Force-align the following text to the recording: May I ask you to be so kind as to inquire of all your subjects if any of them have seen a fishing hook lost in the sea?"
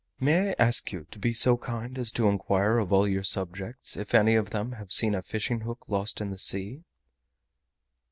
May 0.19 0.49
I 0.49 0.55
ask 0.57 0.91
you 0.91 1.05
to 1.11 1.19
be 1.19 1.31
so 1.31 1.57
kind 1.57 1.95
as 1.99 2.11
to 2.13 2.27
inquire 2.27 2.79
of 2.79 2.91
all 2.91 3.07
your 3.07 3.23
subjects 3.23 3.95
if 3.95 4.15
any 4.15 4.33
of 4.33 4.49
them 4.49 4.71
have 4.71 4.91
seen 4.91 5.13
a 5.13 5.21
fishing 5.21 5.59
hook 5.59 5.85
lost 5.87 6.19
in 6.19 6.31
the 6.31 6.39
sea?" 6.39 6.81